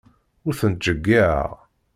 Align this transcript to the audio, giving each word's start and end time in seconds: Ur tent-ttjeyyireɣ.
Ur 0.47 0.53
tent-ttjeyyireɣ. 0.59 1.49